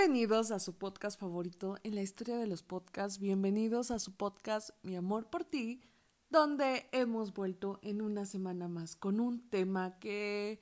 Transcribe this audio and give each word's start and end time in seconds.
Bienvenidos 0.00 0.50
a 0.50 0.58
su 0.60 0.78
podcast 0.78 1.20
favorito 1.20 1.76
en 1.82 1.94
la 1.94 2.00
historia 2.00 2.38
de 2.38 2.46
los 2.46 2.62
podcasts. 2.62 3.18
Bienvenidos 3.18 3.90
a 3.90 3.98
su 3.98 4.16
podcast 4.16 4.70
Mi 4.82 4.96
amor 4.96 5.28
por 5.28 5.44
ti, 5.44 5.82
donde 6.30 6.88
hemos 6.92 7.34
vuelto 7.34 7.78
en 7.82 8.00
una 8.00 8.24
semana 8.24 8.66
más 8.66 8.96
con 8.96 9.20
un 9.20 9.46
tema 9.50 9.98
que 9.98 10.58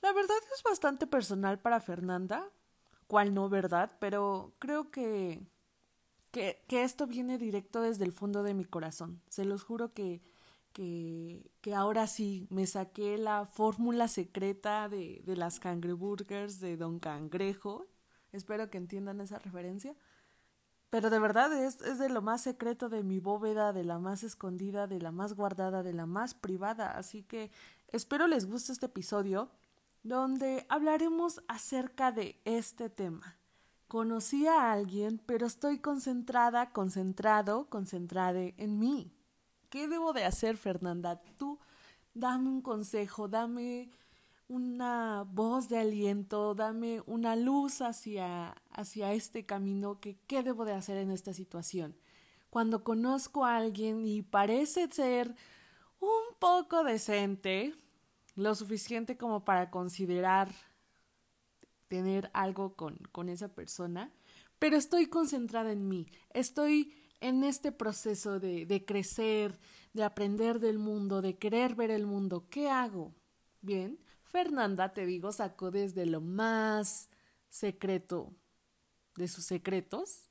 la 0.00 0.14
verdad 0.14 0.38
es 0.56 0.62
bastante 0.62 1.06
personal 1.06 1.60
para 1.60 1.80
Fernanda, 1.80 2.48
cual 3.08 3.34
no, 3.34 3.50
¿verdad? 3.50 3.92
Pero 4.00 4.54
creo 4.58 4.90
que, 4.90 5.46
que, 6.30 6.64
esto 6.70 7.06
viene 7.06 7.36
directo 7.36 7.82
desde 7.82 8.06
el 8.06 8.12
fondo 8.12 8.42
de 8.42 8.54
mi 8.54 8.64
corazón. 8.64 9.20
Se 9.28 9.44
los 9.44 9.64
juro 9.64 9.92
que 9.92 10.22
que, 10.72 11.50
que 11.60 11.74
ahora 11.74 12.06
sí 12.06 12.46
me 12.48 12.66
saqué 12.66 13.18
la 13.18 13.44
fórmula 13.44 14.08
secreta 14.08 14.88
de, 14.88 15.20
de 15.26 15.36
las 15.36 15.60
cangreburgers 15.60 16.58
de 16.60 16.78
Don 16.78 16.98
Cangrejo. 17.00 17.91
Espero 18.32 18.70
que 18.70 18.78
entiendan 18.78 19.20
esa 19.20 19.38
referencia. 19.38 19.94
Pero 20.90 21.08
de 21.08 21.18
verdad 21.18 21.52
es, 21.52 21.80
es 21.82 21.98
de 21.98 22.08
lo 22.08 22.20
más 22.20 22.42
secreto 22.42 22.88
de 22.88 23.02
mi 23.02 23.18
bóveda, 23.18 23.72
de 23.72 23.84
la 23.84 23.98
más 23.98 24.24
escondida, 24.24 24.86
de 24.86 25.00
la 25.00 25.10
más 25.10 25.34
guardada, 25.34 25.82
de 25.82 25.94
la 25.94 26.06
más 26.06 26.34
privada. 26.34 26.98
Así 26.98 27.22
que 27.22 27.50
espero 27.88 28.26
les 28.26 28.46
guste 28.46 28.72
este 28.72 28.86
episodio 28.86 29.50
donde 30.02 30.66
hablaremos 30.68 31.42
acerca 31.48 32.12
de 32.12 32.40
este 32.44 32.90
tema. 32.90 33.38
Conocí 33.88 34.46
a 34.46 34.72
alguien, 34.72 35.20
pero 35.26 35.46
estoy 35.46 35.78
concentrada, 35.78 36.72
concentrado, 36.72 37.68
concentrada 37.68 38.40
en 38.40 38.78
mí. 38.78 39.14
¿Qué 39.68 39.88
debo 39.88 40.12
de 40.12 40.24
hacer, 40.24 40.56
Fernanda? 40.56 41.22
Tú 41.36 41.58
dame 42.14 42.48
un 42.48 42.62
consejo, 42.62 43.28
dame 43.28 43.90
una 44.52 45.24
voz 45.32 45.70
de 45.70 45.78
aliento, 45.78 46.54
dame 46.54 47.02
una 47.06 47.36
luz 47.36 47.80
hacia, 47.80 48.50
hacia 48.70 49.14
este 49.14 49.46
camino, 49.46 49.98
que 49.98 50.18
qué 50.26 50.42
debo 50.42 50.66
de 50.66 50.74
hacer 50.74 50.98
en 50.98 51.10
esta 51.10 51.32
situación. 51.32 51.96
Cuando 52.50 52.84
conozco 52.84 53.46
a 53.46 53.56
alguien 53.56 54.06
y 54.06 54.20
parece 54.20 54.88
ser 54.90 55.34
un 56.00 56.36
poco 56.38 56.84
decente, 56.84 57.74
lo 58.36 58.54
suficiente 58.54 59.16
como 59.16 59.42
para 59.42 59.70
considerar 59.70 60.52
tener 61.86 62.30
algo 62.34 62.76
con, 62.76 62.98
con 63.10 63.30
esa 63.30 63.48
persona, 63.48 64.12
pero 64.58 64.76
estoy 64.76 65.06
concentrada 65.06 65.72
en 65.72 65.88
mí, 65.88 66.06
estoy 66.34 66.94
en 67.20 67.42
este 67.42 67.72
proceso 67.72 68.38
de, 68.38 68.66
de 68.66 68.84
crecer, 68.84 69.58
de 69.94 70.04
aprender 70.04 70.60
del 70.60 70.78
mundo, 70.78 71.22
de 71.22 71.38
querer 71.38 71.74
ver 71.74 71.90
el 71.90 72.04
mundo, 72.04 72.48
¿qué 72.50 72.68
hago? 72.68 73.14
Bien, 73.62 73.98
Fernanda, 74.32 74.92
te 74.92 75.06
digo, 75.06 75.30
sacó 75.30 75.70
desde 75.70 76.06
lo 76.06 76.20
más 76.20 77.10
secreto 77.48 78.32
de 79.14 79.28
sus 79.28 79.44
secretos 79.44 80.30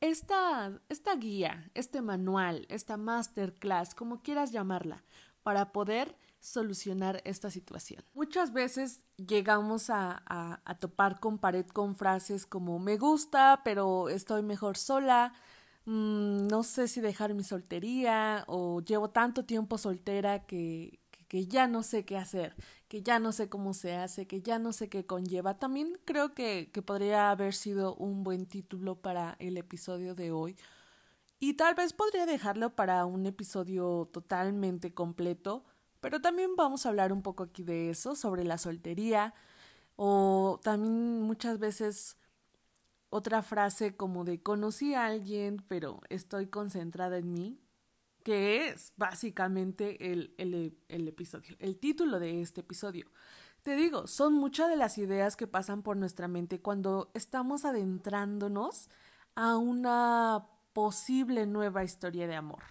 esta, 0.00 0.80
esta 0.88 1.14
guía, 1.14 1.70
este 1.74 2.02
manual, 2.02 2.66
esta 2.68 2.96
masterclass, 2.96 3.94
como 3.94 4.22
quieras 4.22 4.50
llamarla, 4.50 5.04
para 5.42 5.72
poder 5.72 6.16
solucionar 6.40 7.22
esta 7.24 7.50
situación. 7.50 8.02
Muchas 8.12 8.52
veces 8.52 9.04
llegamos 9.16 9.88
a, 9.88 10.22
a, 10.26 10.74
topar 10.78 11.20
con 11.20 11.38
pared 11.38 11.66
con 11.66 11.94
frases 11.94 12.44
como 12.44 12.78
me 12.78 12.96
gusta, 12.96 13.60
pero 13.62 14.08
estoy 14.08 14.42
mejor 14.42 14.76
sola, 14.76 15.32
Mm, 15.86 16.46
no 16.46 16.62
sé 16.62 16.88
si 16.88 17.00
dejar 17.00 17.34
mi 17.34 17.42
soltería 17.42 18.44
o 18.46 18.80
llevo 18.80 19.10
tanto 19.10 19.44
tiempo 19.44 19.78
soltera 19.78 20.46
que, 20.46 20.99
que, 21.30 21.46
ya 21.46 21.68
no 21.68 21.84
sé 21.84 22.04
qué 22.04 22.16
hacer, 22.18 22.56
que 22.88 23.02
ya 23.02 23.20
no 23.20 23.30
sé 23.30 23.48
cómo 23.48 23.72
se 23.72 23.94
hace, 23.94 24.26
que 24.26 24.42
ya 24.42 24.58
no 24.58 24.72
sé 24.72 24.88
qué 24.88 25.06
conlleva. 25.06 25.58
También 25.58 25.96
creo 26.04 26.34
que, 26.34 26.70
que 26.72 26.82
podría 26.82 27.30
haber 27.30 27.54
sido 27.54 27.94
un 27.94 28.24
buen 28.24 28.46
título 28.46 28.96
para 28.96 29.36
el 29.38 29.56
episodio 29.56 30.16
de 30.16 30.32
hoy. 30.32 30.56
Y 31.38 31.54
tal 31.54 31.76
vez 31.76 31.92
podría 31.92 32.26
dejarlo 32.26 32.74
para 32.74 33.06
un 33.06 33.26
episodio 33.26 34.10
totalmente 34.12 34.92
completo, 34.92 35.64
pero 36.00 36.20
también 36.20 36.56
vamos 36.56 36.84
a 36.84 36.88
hablar 36.88 37.12
un 37.12 37.22
poco 37.22 37.44
aquí 37.44 37.62
de 37.62 37.90
eso, 37.90 38.16
sobre 38.16 38.42
la 38.42 38.58
soltería, 38.58 39.32
o 39.94 40.58
también 40.64 41.22
muchas 41.22 41.60
veces 41.60 42.16
otra 43.08 43.42
frase 43.42 43.96
como 43.96 44.24
de 44.24 44.42
conocí 44.42 44.94
a 44.94 45.06
alguien, 45.06 45.62
pero 45.68 46.00
estoy 46.08 46.48
concentrada 46.48 47.18
en 47.18 47.32
mí, 47.32 47.60
que 48.22 48.68
es 48.68 48.92
básicamente 48.96 50.12
el, 50.12 50.34
el, 50.38 50.76
el, 50.88 51.08
episodio, 51.08 51.56
el 51.58 51.78
título 51.78 52.18
de 52.18 52.40
este 52.40 52.60
episodio. 52.60 53.10
Te 53.62 53.76
digo, 53.76 54.06
son 54.06 54.34
muchas 54.34 54.68
de 54.68 54.76
las 54.76 54.98
ideas 54.98 55.36
que 55.36 55.46
pasan 55.46 55.82
por 55.82 55.96
nuestra 55.96 56.28
mente 56.28 56.60
cuando 56.60 57.10
estamos 57.14 57.64
adentrándonos 57.64 58.88
a 59.34 59.56
una 59.56 60.46
posible 60.72 61.46
nueva 61.46 61.84
historia 61.84 62.26
de 62.26 62.36
amor. 62.36 62.62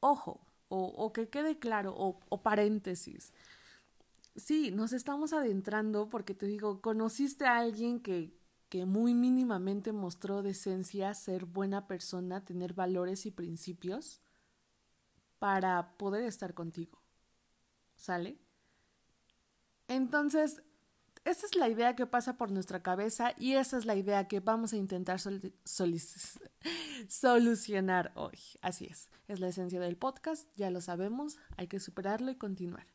Ojo, 0.00 0.40
o, 0.68 0.84
o 0.84 1.12
que 1.12 1.28
quede 1.28 1.58
claro, 1.58 1.94
o, 1.96 2.20
o 2.28 2.42
paréntesis. 2.42 3.32
Sí, 4.36 4.70
nos 4.70 4.92
estamos 4.92 5.32
adentrando 5.32 6.08
porque 6.08 6.34
te 6.34 6.46
digo, 6.46 6.80
conociste 6.80 7.46
a 7.46 7.58
alguien 7.58 8.00
que 8.00 8.38
que 8.68 8.84
muy 8.84 9.14
mínimamente 9.14 9.92
mostró 9.92 10.42
decencia, 10.42 11.14
ser 11.14 11.46
buena 11.46 11.86
persona, 11.86 12.44
tener 12.44 12.74
valores 12.74 13.24
y 13.26 13.30
principios 13.30 14.20
para 15.38 15.96
poder 15.96 16.24
estar 16.24 16.54
contigo. 16.54 17.02
¿Sale? 17.96 18.38
Entonces, 19.88 20.62
esa 21.24 21.46
es 21.46 21.56
la 21.56 21.68
idea 21.68 21.96
que 21.96 22.06
pasa 22.06 22.36
por 22.36 22.50
nuestra 22.50 22.82
cabeza 22.82 23.34
y 23.36 23.54
esa 23.54 23.76
es 23.76 23.84
la 23.84 23.96
idea 23.96 24.28
que 24.28 24.40
vamos 24.40 24.72
a 24.72 24.76
intentar 24.76 25.20
sol 25.20 25.42
solucionar 27.08 28.12
hoy. 28.14 28.38
Así 28.62 28.86
es, 28.86 29.08
es 29.26 29.40
la 29.40 29.48
esencia 29.48 29.80
del 29.80 29.96
podcast, 29.96 30.48
ya 30.56 30.70
lo 30.70 30.80
sabemos, 30.80 31.38
hay 31.56 31.66
que 31.66 31.80
superarlo 31.80 32.30
y 32.30 32.36
continuar. 32.36 32.86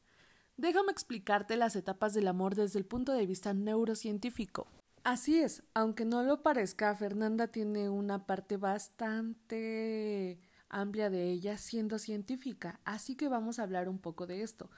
Déjame 0.58 0.92
explicarte 0.92 1.58
las 1.58 1.76
etapas 1.76 2.14
del 2.14 2.28
amor 2.28 2.56
desde 2.56 2.80
el 2.80 2.86
punto 2.86 3.12
de 3.12 3.26
vista 3.26 3.54
neurocientífico. 3.54 4.68
Así 5.04 5.40
es, 5.40 5.64
aunque 5.74 6.06
no 6.06 6.24
lo 6.24 6.44
parezca, 6.44 6.96
Fernanda 6.96 7.48
tiene 7.48 7.90
una 7.90 8.26
parte 8.26 8.58
bastante 8.58 10.40
amplia 10.82 11.10
de 11.10 11.30
ella 11.30 11.58
siendo 11.58 12.00
científica, 12.00 12.80
así 12.86 13.16
que 13.16 13.28
vamos 13.28 13.60
a 13.60 13.64
hablar 13.64 13.90
un 13.90 14.00
poco 14.00 14.28
de 14.28 14.42
esto. 14.42 14.70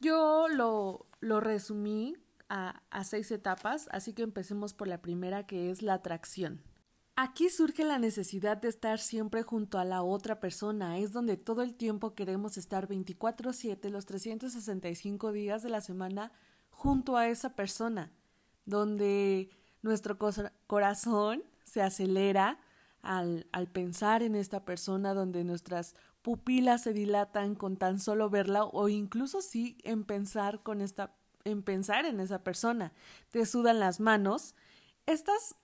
Yo 0.00 0.48
lo, 0.48 1.06
lo 1.20 1.40
resumí 1.40 2.16
a, 2.48 2.82
a 2.90 3.04
seis 3.04 3.30
etapas, 3.30 3.88
así 3.92 4.12
que 4.12 4.22
empecemos 4.22 4.74
por 4.74 4.88
la 4.88 5.00
primera 5.00 5.46
que 5.46 5.70
es 5.70 5.82
la 5.82 5.94
atracción. 5.94 6.60
Aquí 7.14 7.50
surge 7.50 7.84
la 7.84 7.98
necesidad 7.98 8.56
de 8.56 8.68
estar 8.68 8.98
siempre 8.98 9.42
junto 9.42 9.78
a 9.78 9.84
la 9.84 10.02
otra 10.02 10.40
persona, 10.40 10.98
es 10.98 11.12
donde 11.12 11.36
todo 11.36 11.62
el 11.62 11.74
tiempo 11.74 12.14
queremos 12.14 12.56
estar 12.56 12.88
24/7 12.88 13.90
los 13.90 14.06
365 14.06 15.30
días 15.30 15.62
de 15.62 15.68
la 15.68 15.82
semana 15.82 16.32
junto 16.70 17.16
a 17.16 17.28
esa 17.28 17.54
persona 17.54 18.10
donde 18.64 19.50
nuestro 19.82 20.18
corazón 20.66 21.42
se 21.64 21.82
acelera 21.82 22.58
al, 23.02 23.46
pensar 23.72 24.22
en 24.22 24.34
esta 24.34 24.64
persona, 24.64 25.14
donde 25.14 25.44
nuestras 25.44 25.94
pupilas 26.22 26.82
se 26.82 26.92
dilatan 26.92 27.54
con 27.54 27.76
tan 27.76 28.00
solo 28.00 28.30
verla 28.30 28.64
o 28.64 28.88
incluso 28.88 29.42
sí 29.42 29.76
en 29.84 30.04
pensar 30.04 30.62
con 30.62 30.80
esta 30.80 31.14
en 31.44 31.64
pensar 31.64 32.04
en 32.06 32.20
esa 32.20 32.44
persona. 32.44 32.92
Te 33.30 33.44
sudan 33.46 33.80
las 33.80 33.98
manos. 33.98 34.54
Estas 35.06 35.56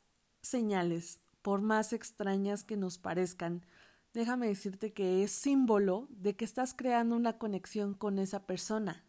señales, 0.43 1.21
por 1.41 1.61
más 1.61 1.93
extrañas 1.93 2.65
que 2.65 2.77
nos 2.77 2.99
parezcan, 2.99 3.65
déjame 4.13 4.49
decirte 4.49 4.93
que 4.93 5.23
es 5.23 5.31
símbolo 5.31 6.09
de 6.11 6.35
que 6.35 6.45
estás 6.45 6.75
creando 6.75 7.15
una 7.15 7.39
conexión 7.39 7.95
con 7.95 8.19
esa 8.19 8.45
persona 8.45 9.05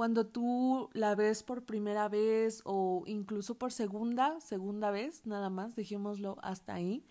cuando 0.00 0.26
tú 0.26 0.88
la 0.94 1.14
ves 1.14 1.42
por 1.42 1.66
primera 1.66 2.08
vez 2.08 2.62
o 2.64 3.02
incluso 3.04 3.58
por 3.58 3.70
segunda, 3.70 4.40
segunda 4.40 4.90
vez, 4.90 5.26
nada 5.26 5.50
más, 5.50 5.76
dejémoslo 5.76 6.38
hasta 6.40 6.72
ahí, 6.72 7.04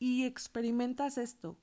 y 0.00 0.24
experimentas 0.24 1.18
esto, 1.18 1.56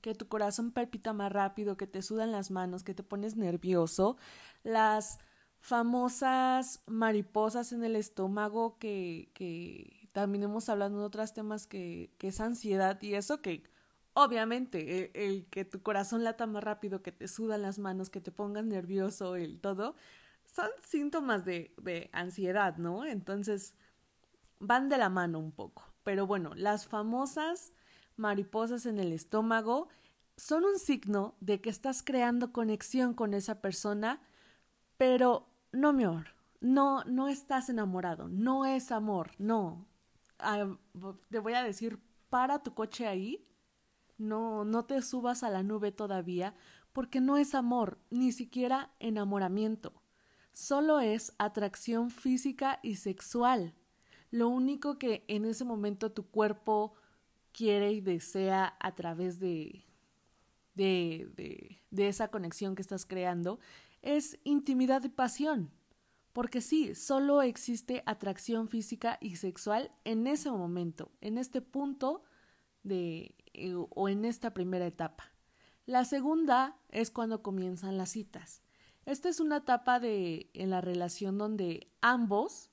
que 0.00 0.14
tu 0.14 0.26
corazón 0.26 0.72
palpita 0.72 1.12
más 1.12 1.30
rápido, 1.30 1.76
que 1.76 1.86
te 1.86 2.02
sudan 2.02 2.32
las 2.32 2.50
manos, 2.50 2.82
que 2.82 2.94
te 2.94 3.04
pones 3.04 3.36
nervioso, 3.36 4.16
las 4.64 5.20
famosas 5.60 6.82
mariposas 6.86 7.72
en 7.72 7.84
el 7.84 7.96
estómago 7.96 8.78
que, 8.78 9.30
que 9.34 10.08
también 10.12 10.44
hemos 10.44 10.68
hablado 10.68 10.96
en 10.98 11.04
otros 11.04 11.32
temas 11.32 11.66
que, 11.66 12.10
que 12.18 12.28
es 12.28 12.40
ansiedad 12.40 13.00
y 13.02 13.14
eso 13.14 13.40
que 13.40 13.64
obviamente 14.14 15.10
el, 15.14 15.32
el, 15.32 15.46
que 15.46 15.64
tu 15.64 15.82
corazón 15.82 16.24
lata 16.24 16.46
más 16.46 16.64
rápido, 16.64 17.02
que 17.02 17.12
te 17.12 17.28
sudan 17.28 17.62
las 17.62 17.78
manos, 17.78 18.10
que 18.10 18.20
te 18.20 18.32
pongas 18.32 18.64
nervioso, 18.64 19.36
el 19.36 19.60
todo, 19.60 19.96
son 20.54 20.70
síntomas 20.82 21.44
de, 21.44 21.74
de 21.78 22.10
ansiedad, 22.12 22.76
¿no? 22.76 23.04
Entonces 23.04 23.74
van 24.60 24.88
de 24.88 24.98
la 24.98 25.08
mano 25.08 25.38
un 25.38 25.52
poco. 25.52 25.93
Pero 26.04 26.26
bueno, 26.26 26.52
las 26.54 26.86
famosas 26.86 27.72
mariposas 28.16 28.86
en 28.86 29.00
el 29.00 29.12
estómago 29.12 29.88
son 30.36 30.64
un 30.64 30.78
signo 30.78 31.34
de 31.40 31.60
que 31.60 31.70
estás 31.70 32.02
creando 32.02 32.52
conexión 32.52 33.14
con 33.14 33.34
esa 33.34 33.60
persona, 33.60 34.20
pero 34.96 35.48
no 35.72 35.92
mi 35.92 36.04
amor, 36.04 36.28
no, 36.60 37.04
no 37.04 37.28
estás 37.28 37.68
enamorado, 37.68 38.28
no 38.28 38.64
es 38.66 38.92
amor, 38.92 39.32
no. 39.38 39.86
Ah, 40.38 40.76
te 41.30 41.38
voy 41.38 41.54
a 41.54 41.62
decir, 41.62 41.98
para 42.28 42.62
tu 42.62 42.74
coche 42.74 43.06
ahí, 43.06 43.46
no, 44.18 44.64
no 44.64 44.84
te 44.84 45.02
subas 45.02 45.42
a 45.42 45.50
la 45.50 45.62
nube 45.62 45.92
todavía, 45.92 46.54
porque 46.92 47.20
no 47.20 47.36
es 47.36 47.54
amor, 47.54 47.98
ni 48.10 48.32
siquiera 48.32 48.92
enamoramiento. 49.00 49.92
Solo 50.52 51.00
es 51.00 51.32
atracción 51.38 52.10
física 52.10 52.78
y 52.82 52.96
sexual. 52.96 53.74
Lo 54.34 54.48
único 54.48 54.98
que 54.98 55.24
en 55.28 55.44
ese 55.44 55.64
momento 55.64 56.10
tu 56.10 56.26
cuerpo 56.26 56.94
quiere 57.52 57.92
y 57.92 58.00
desea 58.00 58.76
a 58.80 58.92
través 58.96 59.38
de, 59.38 59.84
de, 60.74 61.78
de, 61.92 62.08
esa 62.08 62.26
conexión 62.32 62.74
que 62.74 62.82
estás 62.82 63.06
creando 63.06 63.60
es 64.02 64.40
intimidad 64.42 65.04
y 65.04 65.08
pasión. 65.08 65.70
Porque 66.32 66.60
sí, 66.62 66.96
solo 66.96 67.42
existe 67.42 68.02
atracción 68.06 68.66
física 68.66 69.18
y 69.20 69.36
sexual 69.36 69.92
en 70.02 70.26
ese 70.26 70.50
momento, 70.50 71.12
en 71.20 71.38
este 71.38 71.60
punto 71.60 72.24
de 72.82 73.36
eh, 73.52 73.74
o 73.76 74.08
en 74.08 74.24
esta 74.24 74.52
primera 74.52 74.84
etapa. 74.84 75.32
La 75.86 76.04
segunda 76.04 76.76
es 76.88 77.12
cuando 77.12 77.40
comienzan 77.40 77.96
las 77.96 78.10
citas. 78.10 78.62
Esta 79.06 79.28
es 79.28 79.38
una 79.38 79.58
etapa 79.58 80.00
de 80.00 80.50
en 80.54 80.70
la 80.70 80.80
relación 80.80 81.38
donde 81.38 81.86
ambos, 82.00 82.72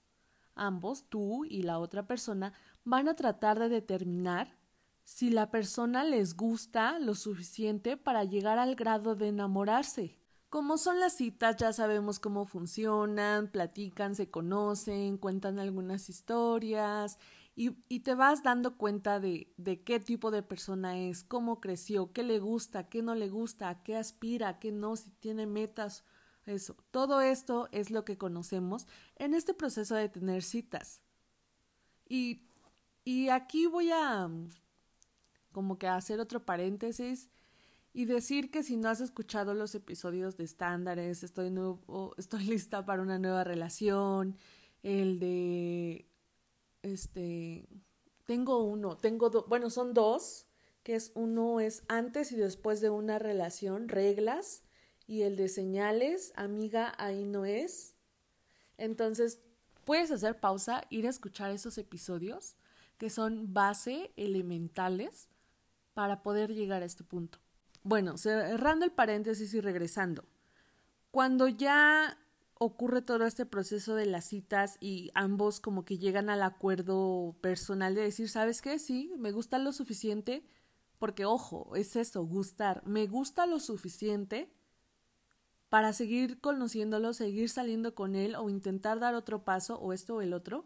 ambos, 0.56 1.10
tú 1.10 1.46
y 1.46 1.64
la 1.64 1.80
otra 1.80 2.08
persona, 2.08 2.54
van 2.84 3.08
a 3.08 3.16
tratar 3.16 3.60
de 3.60 3.70
determinar 3.70 4.58
si 5.04 5.30
la 5.30 5.52
persona 5.52 6.04
les 6.04 6.36
gusta 6.36 7.00
lo 7.00 7.16
suficiente 7.16 7.98
para 7.98 8.24
llegar 8.24 8.60
al 8.60 8.76
grado 8.76 9.16
de 9.16 9.28
enamorarse. 9.28 10.18
Como 10.50 10.78
son 10.78 11.00
las 11.00 11.14
citas, 11.14 11.56
ya 11.58 11.72
sabemos 11.72 12.20
cómo 12.20 12.46
funcionan, 12.46 13.48
platican, 13.48 14.16
se 14.16 14.30
conocen, 14.30 15.18
cuentan 15.18 15.60
algunas 15.60 16.10
historias 16.10 17.18
y, 17.56 17.72
y 17.88 18.02
te 18.02 18.16
vas 18.16 18.44
dando 18.44 18.78
cuenta 18.78 19.20
de, 19.20 19.54
de, 19.58 19.84
qué 19.84 20.00
tipo 20.00 20.32
de 20.32 20.44
persona 20.44 20.98
es, 20.98 21.24
cómo 21.24 21.62
creció, 21.62 22.12
qué 22.12 22.24
le 22.24 22.40
gusta, 22.40 22.90
qué 22.90 23.02
no 23.02 23.16
le 23.16 23.30
gusta, 23.30 23.82
qué 23.84 23.96
aspira, 23.98 24.60
qué 24.60 24.72
no, 24.72 24.96
si 24.96 25.10
tiene 25.20 25.46
metas, 25.46 26.04
eso. 26.46 26.76
Todo 26.92 27.22
esto 27.22 27.70
es 27.72 27.92
lo 27.92 28.06
que 28.06 28.18
conocemos 28.18 28.88
en 29.16 29.34
este 29.34 29.54
proceso 29.54 29.96
de 29.96 30.10
tener 30.10 30.44
citas. 30.44 31.02
Y, 32.08 32.44
y 33.04 33.30
aquí 33.30 33.68
voy 33.68 33.92
a 33.92 34.30
como 35.52 35.78
que 35.78 35.88
hacer 35.88 36.20
otro 36.20 36.46
paréntesis 36.46 37.30
y 37.94 38.06
decir 38.06 38.52
que 38.52 38.64
si 38.64 38.78
no 38.78 38.90
has 38.90 39.02
escuchado 39.02 39.54
los 39.54 39.76
episodios 39.76 40.38
de 40.38 40.46
estándares, 40.46 41.24
estoy, 41.24 41.52
nuevo, 41.52 42.14
estoy 42.18 42.44
lista 42.46 42.86
para 42.86 43.02
una 43.02 43.20
nueva 43.20 43.44
relación, 43.44 44.38
el 44.84 45.20
de, 45.20 46.08
este, 46.82 47.68
tengo 48.26 48.64
uno, 48.64 48.98
tengo 48.98 49.30
dos, 49.30 49.46
bueno, 49.48 49.70
son 49.70 49.94
dos, 49.94 50.48
que 50.84 50.96
es 50.96 51.12
uno 51.16 51.60
es 51.60 51.84
antes 51.88 52.32
y 52.32 52.38
después 52.38 52.82
de 52.82 52.90
una 52.90 53.20
relación, 53.20 53.88
reglas, 53.90 54.64
y 55.12 55.24
el 55.24 55.36
de 55.36 55.50
señales, 55.50 56.32
amiga, 56.38 56.94
ahí 56.98 57.26
no 57.26 57.44
es. 57.44 57.96
Entonces, 58.78 59.42
puedes 59.84 60.10
hacer 60.10 60.40
pausa, 60.40 60.86
ir 60.90 61.06
a 61.06 61.10
escuchar 61.10 61.52
esos 61.52 61.78
episodios 61.78 62.56
que 62.98 63.10
son 63.10 63.54
base, 63.54 64.14
elementales, 64.16 65.28
para 65.94 66.24
poder 66.24 66.54
llegar 66.54 66.82
a 66.82 66.86
este 66.86 67.04
punto. 67.04 67.40
Bueno, 67.84 68.18
cerrando 68.18 68.86
el 68.86 68.94
paréntesis 68.94 69.54
y 69.54 69.60
regresando. 69.60 70.24
Cuando 71.12 71.50
ya 71.50 72.18
ocurre 72.54 73.02
todo 73.02 73.26
este 73.26 73.46
proceso 73.46 73.96
de 73.96 74.06
las 74.06 74.24
citas 74.24 74.78
y 74.80 75.12
ambos 75.14 75.60
como 75.60 75.84
que 75.84 75.98
llegan 75.98 76.30
al 76.30 76.42
acuerdo 76.42 77.36
personal 77.42 77.96
de 77.96 78.04
decir, 78.04 78.30
¿sabes 78.30 78.62
qué? 78.62 78.80
Sí, 78.80 79.12
me 79.18 79.34
gusta 79.34 79.60
lo 79.60 79.74
suficiente, 79.74 80.46
porque 81.00 81.26
ojo, 81.26 81.76
es 81.76 81.98
eso, 81.98 82.24
gustar, 82.24 82.82
me 82.88 83.08
gusta 83.08 83.46
lo 83.46 83.60
suficiente 83.60 84.50
para 85.72 85.94
seguir 85.94 86.42
conociéndolo, 86.42 87.14
seguir 87.14 87.48
saliendo 87.48 87.96
con 87.96 88.14
él 88.14 88.36
o 88.36 88.50
intentar 88.50 89.00
dar 89.00 89.16
otro 89.16 89.46
paso 89.46 89.80
o 89.80 89.94
esto 89.94 90.16
o 90.16 90.22
el 90.22 90.34
otro. 90.34 90.66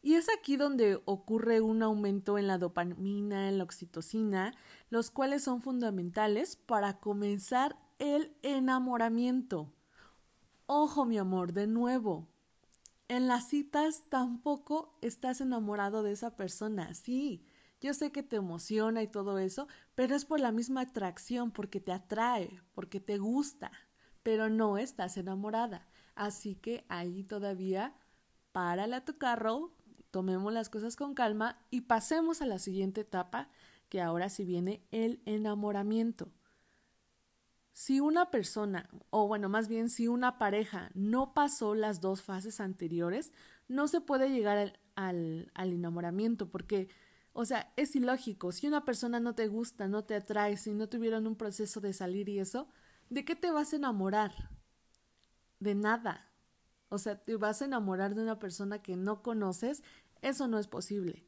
Y 0.00 0.14
es 0.14 0.28
aquí 0.28 0.56
donde 0.56 1.02
ocurre 1.06 1.60
un 1.60 1.82
aumento 1.82 2.38
en 2.38 2.46
la 2.46 2.56
dopamina, 2.56 3.48
en 3.48 3.58
la 3.58 3.64
oxitocina, 3.64 4.54
los 4.90 5.10
cuales 5.10 5.42
son 5.42 5.60
fundamentales 5.60 6.54
para 6.54 7.00
comenzar 7.00 7.76
el 7.98 8.32
enamoramiento. 8.42 9.72
Ojo, 10.66 11.04
mi 11.04 11.18
amor, 11.18 11.52
de 11.52 11.66
nuevo. 11.66 12.28
En 13.08 13.26
las 13.26 13.48
citas 13.48 14.04
tampoco 14.08 14.96
estás 15.02 15.40
enamorado 15.40 16.04
de 16.04 16.12
esa 16.12 16.36
persona. 16.36 16.94
Sí, 16.94 17.44
yo 17.80 17.92
sé 17.92 18.12
que 18.12 18.22
te 18.22 18.36
emociona 18.36 19.02
y 19.02 19.08
todo 19.08 19.40
eso, 19.40 19.66
pero 19.96 20.14
es 20.14 20.24
por 20.24 20.38
la 20.38 20.52
misma 20.52 20.82
atracción, 20.82 21.50
porque 21.50 21.80
te 21.80 21.90
atrae, 21.90 22.60
porque 22.72 23.00
te 23.00 23.18
gusta, 23.18 23.72
pero 24.24 24.48
no 24.48 24.78
estás 24.78 25.16
enamorada. 25.16 25.86
Así 26.16 26.56
que 26.56 26.84
ahí 26.88 27.22
todavía 27.22 27.94
párale 28.50 28.96
a 28.96 29.04
tu 29.04 29.18
carro, 29.18 29.72
tomemos 30.10 30.52
las 30.52 30.70
cosas 30.70 30.96
con 30.96 31.14
calma 31.14 31.60
y 31.70 31.82
pasemos 31.82 32.40
a 32.42 32.46
la 32.46 32.58
siguiente 32.58 33.02
etapa, 33.02 33.48
que 33.88 34.00
ahora 34.00 34.28
sí 34.28 34.44
viene 34.44 34.82
el 34.90 35.20
enamoramiento. 35.26 36.32
Si 37.72 38.00
una 38.00 38.30
persona, 38.30 38.88
o 39.10 39.28
bueno, 39.28 39.48
más 39.48 39.68
bien 39.68 39.90
si 39.90 40.08
una 40.08 40.38
pareja 40.38 40.90
no 40.94 41.34
pasó 41.34 41.74
las 41.74 42.00
dos 42.00 42.22
fases 42.22 42.60
anteriores, 42.60 43.32
no 43.68 43.88
se 43.88 44.00
puede 44.00 44.30
llegar 44.30 44.56
al, 44.56 44.80
al, 44.94 45.50
al, 45.54 45.72
enamoramiento, 45.72 46.48
porque, 46.48 46.88
o 47.32 47.44
sea, 47.44 47.72
es 47.76 47.96
ilógico. 47.96 48.52
Si 48.52 48.68
una 48.68 48.84
persona 48.84 49.18
no 49.18 49.34
te 49.34 49.48
gusta, 49.48 49.88
no 49.88 50.04
te 50.04 50.14
atrae, 50.14 50.56
si 50.56 50.72
no 50.72 50.88
tuvieron 50.88 51.26
un 51.26 51.36
proceso 51.36 51.80
de 51.80 51.92
salir 51.92 52.28
y 52.28 52.38
eso, 52.38 52.68
¿de 53.10 53.24
qué 53.24 53.36
te 53.36 53.50
vas 53.50 53.72
a 53.72 53.76
enamorar? 53.76 54.50
De 55.60 55.74
nada. 55.74 56.30
O 56.88 56.98
sea, 56.98 57.22
te 57.24 57.36
vas 57.36 57.62
a 57.62 57.64
enamorar 57.64 58.14
de 58.14 58.22
una 58.22 58.38
persona 58.38 58.82
que 58.82 58.96
no 58.96 59.22
conoces 59.22 59.82
eso 60.24 60.48
no 60.48 60.58
es 60.58 60.66
posible. 60.66 61.26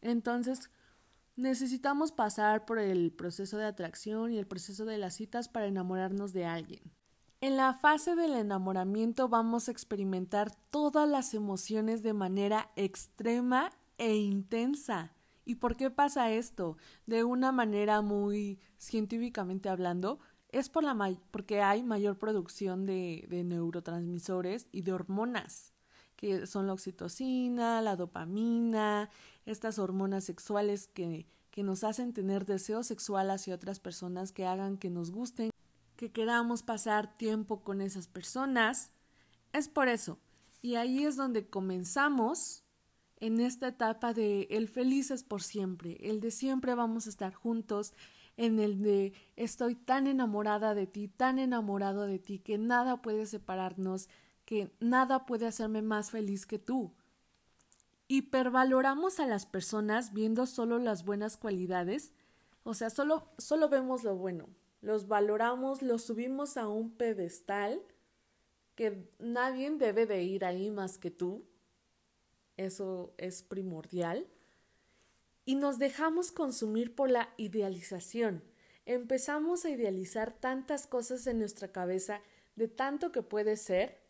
Entonces, 0.00 0.70
necesitamos 1.34 2.12
pasar 2.12 2.64
por 2.64 2.78
el 2.78 3.10
proceso 3.10 3.58
de 3.58 3.64
atracción 3.64 4.32
y 4.32 4.38
el 4.38 4.46
proceso 4.46 4.84
de 4.84 4.98
las 4.98 5.14
citas 5.14 5.48
para 5.48 5.66
enamorarnos 5.66 6.32
de 6.32 6.46
alguien. 6.46 6.92
En 7.40 7.56
la 7.56 7.74
fase 7.74 8.14
del 8.14 8.34
enamoramiento 8.34 9.28
vamos 9.28 9.68
a 9.68 9.72
experimentar 9.72 10.54
todas 10.70 11.08
las 11.08 11.34
emociones 11.34 12.04
de 12.04 12.12
manera 12.12 12.70
extrema 12.76 13.72
e 13.98 14.14
intensa. 14.14 15.12
¿Y 15.44 15.56
por 15.56 15.76
qué 15.76 15.90
pasa 15.90 16.30
esto? 16.30 16.76
De 17.06 17.24
una 17.24 17.50
manera 17.50 18.00
muy 18.00 18.60
científicamente 18.78 19.68
hablando, 19.68 20.20
es 20.54 20.68
por 20.68 20.84
la 20.84 20.94
porque 21.30 21.60
hay 21.60 21.82
mayor 21.82 22.16
producción 22.16 22.86
de, 22.86 23.26
de 23.28 23.42
neurotransmisores 23.42 24.68
y 24.72 24.82
de 24.82 24.92
hormonas 24.92 25.72
que 26.16 26.46
son 26.46 26.68
la 26.68 26.72
oxitocina, 26.72 27.82
la 27.82 27.96
dopamina, 27.96 29.10
estas 29.46 29.80
hormonas 29.80 30.24
sexuales 30.24 30.86
que, 30.86 31.26
que 31.50 31.64
nos 31.64 31.82
hacen 31.82 32.12
tener 32.12 32.44
deseo 32.46 32.82
sexual 32.84 33.30
hacia 33.30 33.56
otras 33.56 33.80
personas 33.80 34.32
que 34.32 34.46
hagan 34.46 34.78
que 34.78 34.90
nos 34.90 35.10
gusten, 35.10 35.50
que 35.96 36.12
queramos 36.12 36.62
pasar 36.62 37.14
tiempo 37.16 37.62
con 37.62 37.80
esas 37.80 38.06
personas. 38.06 38.92
Es 39.52 39.68
por 39.68 39.88
eso. 39.88 40.18
Y 40.62 40.76
ahí 40.76 41.04
es 41.04 41.16
donde 41.16 41.48
comenzamos 41.48 42.62
en 43.18 43.40
esta 43.40 43.68
etapa 43.68 44.12
de 44.14 44.46
el 44.50 44.68
feliz 44.68 45.10
es 45.10 45.24
por 45.24 45.42
siempre, 45.42 45.98
el 46.00 46.20
de 46.20 46.30
siempre 46.30 46.74
vamos 46.74 47.06
a 47.06 47.10
estar 47.10 47.34
juntos, 47.34 47.92
en 48.36 48.58
el 48.58 48.82
de 48.82 49.12
estoy 49.36 49.74
tan 49.74 50.06
enamorada 50.06 50.74
de 50.74 50.86
ti, 50.86 51.08
tan 51.08 51.38
enamorado 51.38 52.06
de 52.06 52.18
ti, 52.18 52.38
que 52.38 52.58
nada 52.58 53.02
puede 53.02 53.26
separarnos, 53.26 54.08
que 54.44 54.72
nada 54.80 55.26
puede 55.26 55.46
hacerme 55.46 55.82
más 55.82 56.10
feliz 56.10 56.46
que 56.46 56.58
tú. 56.58 56.92
Hipervaloramos 58.08 59.20
a 59.20 59.26
las 59.26 59.46
personas 59.46 60.12
viendo 60.12 60.46
solo 60.46 60.78
las 60.78 61.04
buenas 61.04 61.36
cualidades, 61.36 62.12
o 62.62 62.74
sea, 62.74 62.90
solo, 62.90 63.28
solo 63.38 63.68
vemos 63.68 64.04
lo 64.04 64.16
bueno, 64.16 64.48
los 64.80 65.08
valoramos, 65.08 65.82
los 65.82 66.04
subimos 66.04 66.56
a 66.56 66.68
un 66.68 66.90
pedestal 66.90 67.80
que 68.74 69.08
nadie 69.18 69.70
debe 69.70 70.06
de 70.06 70.22
ir 70.24 70.44
ahí 70.44 70.70
más 70.70 70.98
que 70.98 71.10
tú, 71.10 71.44
eso 72.56 73.14
es 73.16 73.42
primordial, 73.42 74.26
y 75.44 75.56
nos 75.56 75.78
dejamos 75.78 76.32
consumir 76.32 76.94
por 76.94 77.10
la 77.10 77.32
idealización. 77.36 78.42
Empezamos 78.86 79.64
a 79.64 79.70
idealizar 79.70 80.32
tantas 80.32 80.86
cosas 80.86 81.26
en 81.26 81.38
nuestra 81.38 81.72
cabeza 81.72 82.20
de 82.56 82.68
tanto 82.68 83.12
que 83.12 83.22
puede 83.22 83.56
ser 83.56 84.04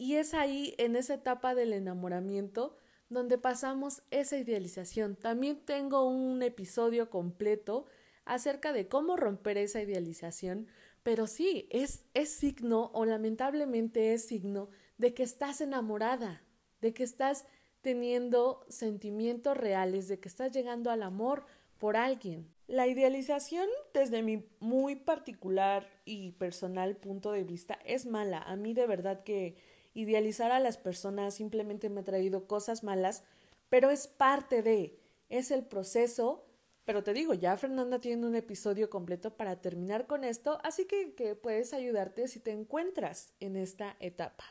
y 0.00 0.14
es 0.14 0.32
ahí, 0.32 0.74
en 0.78 0.96
esa 0.96 1.12
etapa 1.12 1.54
del 1.54 1.74
enamoramiento, 1.74 2.74
donde 3.10 3.36
pasamos 3.36 4.02
esa 4.10 4.38
idealización. 4.38 5.14
También 5.14 5.60
tengo 5.66 6.08
un 6.08 6.42
episodio 6.42 7.10
completo 7.10 7.84
acerca 8.24 8.72
de 8.72 8.88
cómo 8.88 9.18
romper 9.18 9.58
esa 9.58 9.82
idealización, 9.82 10.68
Pero 11.02 11.26
sí, 11.26 11.68
es, 11.70 12.06
es 12.14 12.30
signo 12.30 12.90
o 12.94 13.04
lamentablemente 13.04 14.14
es 14.14 14.26
signo 14.26 14.70
de 14.96 15.12
que 15.12 15.22
estás 15.22 15.60
enamorada, 15.60 16.42
de 16.80 16.94
que 16.94 17.02
estás 17.02 17.44
teniendo 17.82 18.64
sentimientos 18.68 19.56
reales, 19.56 20.08
de 20.08 20.20
que 20.20 20.28
estás 20.28 20.52
llegando 20.52 20.90
al 20.90 21.02
amor 21.02 21.44
por 21.78 21.96
alguien. 21.96 22.46
La 22.68 22.86
idealización, 22.86 23.66
desde 23.94 24.22
mi 24.22 24.46
muy 24.60 24.96
particular 24.96 25.88
y 26.04 26.32
personal 26.32 26.96
punto 26.96 27.32
de 27.32 27.42
vista, 27.42 27.78
es 27.84 28.06
mala. 28.06 28.38
A 28.38 28.54
mí 28.54 28.74
de 28.74 28.86
verdad 28.86 29.24
que 29.24 29.56
idealizar 29.94 30.52
a 30.52 30.60
las 30.60 30.76
personas 30.76 31.34
simplemente 31.34 31.88
me 31.88 32.02
ha 32.02 32.04
traído 32.04 32.46
cosas 32.46 32.84
malas, 32.84 33.24
pero 33.70 33.90
es 33.90 34.06
parte 34.06 34.62
de, 34.62 34.98
es 35.28 35.50
el 35.50 35.64
proceso. 35.64 36.44
Pero 36.84 37.02
te 37.02 37.12
digo, 37.12 37.34
ya 37.34 37.56
Fernanda 37.56 38.00
tiene 38.00 38.26
un 38.26 38.34
episodio 38.34 38.90
completo 38.90 39.36
para 39.36 39.60
terminar 39.60 40.06
con 40.06 40.24
esto, 40.24 40.58
así 40.62 40.86
que, 40.86 41.14
que 41.14 41.34
puedes 41.34 41.72
ayudarte 41.72 42.28
si 42.28 42.40
te 42.40 42.52
encuentras 42.52 43.32
en 43.40 43.56
esta 43.56 43.96
etapa. 44.00 44.44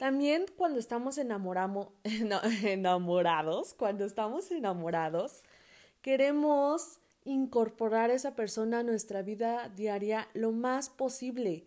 También 0.00 0.46
cuando 0.56 0.78
estamos 0.78 1.18
enamoramos, 1.18 1.88
enamorados, 2.64 3.74
cuando 3.74 4.06
estamos 4.06 4.50
enamorados, 4.50 5.42
queremos 6.00 7.00
incorporar 7.26 8.08
a 8.08 8.14
esa 8.14 8.34
persona 8.34 8.78
a 8.78 8.82
nuestra 8.82 9.20
vida 9.20 9.68
diaria 9.68 10.26
lo 10.32 10.52
más 10.52 10.88
posible. 10.88 11.66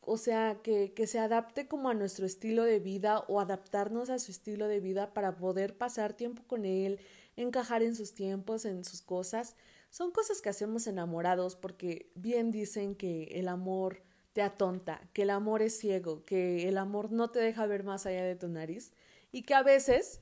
O 0.00 0.16
sea, 0.16 0.60
que, 0.62 0.94
que 0.94 1.06
se 1.06 1.18
adapte 1.18 1.68
como 1.68 1.90
a 1.90 1.94
nuestro 1.94 2.24
estilo 2.24 2.64
de 2.64 2.78
vida 2.78 3.18
o 3.28 3.40
adaptarnos 3.40 4.08
a 4.08 4.18
su 4.20 4.30
estilo 4.30 4.68
de 4.68 4.80
vida 4.80 5.12
para 5.12 5.36
poder 5.36 5.76
pasar 5.76 6.14
tiempo 6.14 6.44
con 6.46 6.64
él, 6.64 6.98
encajar 7.36 7.82
en 7.82 7.94
sus 7.94 8.14
tiempos, 8.14 8.64
en 8.64 8.86
sus 8.86 9.02
cosas. 9.02 9.54
Son 9.90 10.12
cosas 10.12 10.40
que 10.40 10.48
hacemos 10.48 10.86
enamorados 10.86 11.56
porque 11.56 12.10
bien 12.14 12.50
dicen 12.50 12.94
que 12.94 13.24
el 13.32 13.48
amor 13.48 14.00
te 14.36 14.42
atonta, 14.42 15.00
que 15.14 15.22
el 15.22 15.30
amor 15.30 15.62
es 15.62 15.78
ciego, 15.78 16.22
que 16.26 16.68
el 16.68 16.76
amor 16.76 17.10
no 17.10 17.30
te 17.30 17.38
deja 17.38 17.64
ver 17.64 17.84
más 17.84 18.04
allá 18.04 18.22
de 18.22 18.36
tu 18.36 18.48
nariz 18.48 18.92
y 19.32 19.44
que 19.44 19.54
a 19.54 19.62
veces 19.62 20.20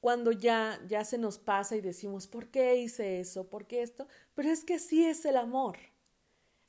cuando 0.00 0.30
ya 0.30 0.80
ya 0.86 1.04
se 1.04 1.18
nos 1.18 1.40
pasa 1.40 1.74
y 1.74 1.80
decimos, 1.80 2.28
¿por 2.28 2.46
qué 2.46 2.76
hice 2.76 3.18
eso? 3.18 3.50
¿Por 3.50 3.66
qué 3.66 3.82
esto? 3.82 4.06
Pero 4.36 4.50
es 4.50 4.64
que 4.64 4.74
así 4.74 5.04
es 5.04 5.24
el 5.24 5.36
amor. 5.36 5.78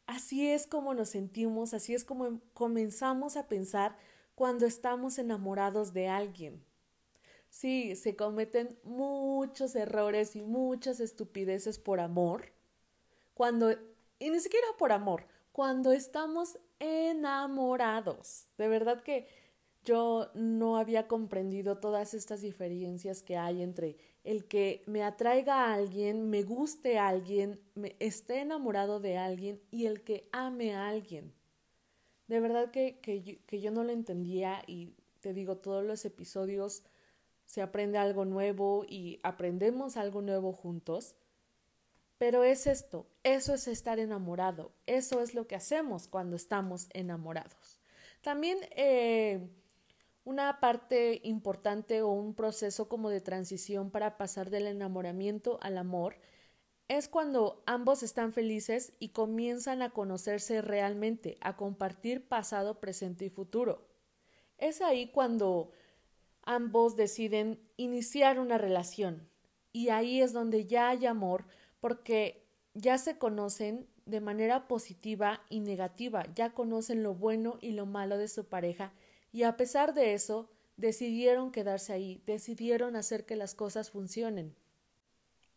Así 0.07 0.49
es 0.49 0.65
como 0.65 0.95
nos 0.95 1.09
sentimos, 1.09 1.75
así 1.75 1.93
es 1.93 2.03
como 2.03 2.41
comenzamos 2.55 3.37
a 3.37 3.47
pensar 3.47 3.95
cuando 4.33 4.65
estamos 4.65 5.19
enamorados 5.19 5.93
de 5.93 6.07
alguien. 6.07 6.65
Sí, 7.51 7.95
se 7.95 8.15
cometen 8.15 8.75
muchos 8.83 9.75
errores 9.75 10.35
y 10.35 10.41
muchas 10.41 10.99
estupideces 10.99 11.77
por 11.77 11.99
amor. 11.99 12.53
Cuando, 13.35 13.71
y 14.17 14.31
ni 14.31 14.39
siquiera 14.39 14.65
por 14.79 14.91
amor, 14.91 15.27
cuando 15.51 15.91
estamos 15.91 16.57
enamorados. 16.81 18.47
De 18.57 18.67
verdad 18.67 19.03
que 19.03 19.27
yo 19.83 20.29
no 20.33 20.77
había 20.77 21.07
comprendido 21.07 21.77
todas 21.77 22.13
estas 22.13 22.41
diferencias 22.41 23.21
que 23.21 23.37
hay 23.37 23.61
entre 23.61 23.97
el 24.23 24.47
que 24.47 24.83
me 24.85 25.03
atraiga 25.03 25.65
a 25.65 25.73
alguien, 25.73 26.29
me 26.29 26.43
guste 26.43 26.99
a 26.99 27.07
alguien, 27.07 27.59
me 27.75 27.95
esté 27.99 28.41
enamorado 28.41 28.99
de 28.99 29.17
alguien 29.17 29.61
y 29.71 29.85
el 29.85 30.03
que 30.03 30.27
ame 30.31 30.75
a 30.75 30.87
alguien. 30.87 31.33
De 32.27 32.39
verdad 32.39 32.71
que, 32.71 32.99
que, 32.99 33.23
yo, 33.23 33.33
que 33.45 33.61
yo 33.61 33.71
no 33.71 33.83
lo 33.83 33.91
entendía 33.91 34.61
y 34.67 34.95
te 35.19 35.33
digo, 35.33 35.57
todos 35.57 35.83
los 35.83 36.03
episodios 36.05 36.83
se 37.45 37.61
aprende 37.61 37.97
algo 37.97 38.25
nuevo 38.25 38.85
y 38.87 39.19
aprendemos 39.23 39.97
algo 39.97 40.21
nuevo 40.21 40.53
juntos. 40.53 41.15
Pero 42.21 42.43
es 42.43 42.67
esto, 42.67 43.07
eso 43.23 43.55
es 43.55 43.67
estar 43.67 43.97
enamorado, 43.97 44.73
eso 44.85 45.21
es 45.21 45.33
lo 45.33 45.47
que 45.47 45.55
hacemos 45.55 46.07
cuando 46.07 46.35
estamos 46.35 46.87
enamorados. 46.93 47.79
También 48.21 48.59
eh, 48.75 49.39
una 50.23 50.59
parte 50.59 51.19
importante 51.23 52.03
o 52.03 52.09
un 52.09 52.35
proceso 52.35 52.87
como 52.87 53.09
de 53.09 53.21
transición 53.21 53.89
para 53.89 54.17
pasar 54.17 54.51
del 54.51 54.67
enamoramiento 54.67 55.57
al 55.63 55.79
amor 55.79 56.17
es 56.87 57.07
cuando 57.07 57.63
ambos 57.65 58.03
están 58.03 58.33
felices 58.33 58.93
y 58.99 59.09
comienzan 59.09 59.81
a 59.81 59.89
conocerse 59.89 60.61
realmente, 60.61 61.39
a 61.41 61.57
compartir 61.57 62.27
pasado, 62.27 62.79
presente 62.79 63.25
y 63.25 63.29
futuro. 63.31 63.87
Es 64.59 64.81
ahí 64.81 65.07
cuando 65.07 65.71
ambos 66.43 66.95
deciden 66.95 67.59
iniciar 67.77 68.39
una 68.39 68.59
relación 68.59 69.27
y 69.73 69.89
ahí 69.89 70.21
es 70.21 70.33
donde 70.33 70.67
ya 70.67 70.89
hay 70.89 71.07
amor 71.07 71.45
porque 71.81 72.47
ya 72.73 72.97
se 72.97 73.17
conocen 73.17 73.87
de 74.05 74.21
manera 74.21 74.69
positiva 74.69 75.41
y 75.49 75.59
negativa, 75.59 76.25
ya 76.33 76.53
conocen 76.53 77.03
lo 77.03 77.13
bueno 77.13 77.57
y 77.59 77.71
lo 77.71 77.85
malo 77.85 78.17
de 78.17 78.29
su 78.29 78.45
pareja 78.45 78.93
y 79.31 79.43
a 79.43 79.57
pesar 79.57 79.93
de 79.93 80.13
eso 80.13 80.49
decidieron 80.77 81.51
quedarse 81.51 81.93
ahí, 81.93 82.21
decidieron 82.25 82.95
hacer 82.95 83.25
que 83.25 83.35
las 83.35 83.55
cosas 83.55 83.91
funcionen. 83.91 84.55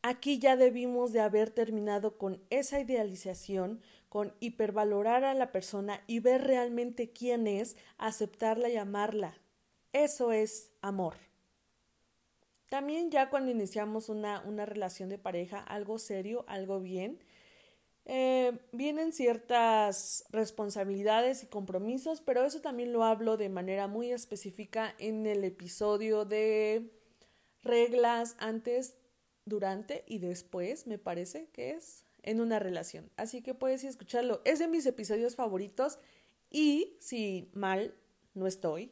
Aquí 0.02 0.38
ya 0.38 0.56
debimos 0.56 1.12
de 1.12 1.20
haber 1.20 1.50
terminado 1.50 2.18
con 2.18 2.42
esa 2.50 2.78
idealización, 2.78 3.80
con 4.08 4.34
hipervalorar 4.38 5.24
a 5.24 5.34
la 5.34 5.50
persona 5.50 6.04
y 6.06 6.20
ver 6.20 6.42
realmente 6.44 7.10
quién 7.10 7.46
es, 7.46 7.76
aceptarla 7.96 8.68
y 8.68 8.76
amarla. 8.76 9.38
Eso 9.92 10.30
es 10.30 10.70
amor. 10.82 11.14
También 12.74 13.08
ya 13.08 13.30
cuando 13.30 13.52
iniciamos 13.52 14.08
una, 14.08 14.40
una 14.40 14.66
relación 14.66 15.08
de 15.08 15.16
pareja, 15.16 15.60
algo 15.60 16.00
serio, 16.00 16.44
algo 16.48 16.80
bien, 16.80 17.20
eh, 18.04 18.58
vienen 18.72 19.12
ciertas 19.12 20.24
responsabilidades 20.30 21.44
y 21.44 21.46
compromisos, 21.46 22.20
pero 22.20 22.44
eso 22.44 22.60
también 22.62 22.92
lo 22.92 23.04
hablo 23.04 23.36
de 23.36 23.48
manera 23.48 23.86
muy 23.86 24.10
específica 24.10 24.92
en 24.98 25.24
el 25.24 25.44
episodio 25.44 26.24
de 26.24 26.90
reglas 27.62 28.34
antes, 28.40 28.96
durante 29.44 30.02
y 30.08 30.18
después, 30.18 30.88
me 30.88 30.98
parece 30.98 31.46
que 31.52 31.70
es 31.74 32.04
en 32.24 32.40
una 32.40 32.58
relación. 32.58 33.08
Así 33.16 33.40
que 33.40 33.54
puedes 33.54 33.84
escucharlo. 33.84 34.42
Es 34.44 34.58
de 34.58 34.66
mis 34.66 34.84
episodios 34.84 35.36
favoritos 35.36 36.00
y 36.50 36.96
si 36.98 37.52
mal 37.54 37.94
no 38.34 38.48
estoy, 38.48 38.90